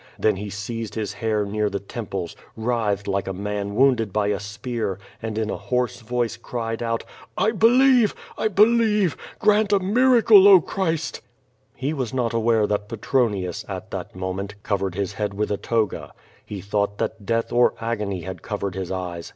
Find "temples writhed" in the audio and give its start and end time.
1.79-3.07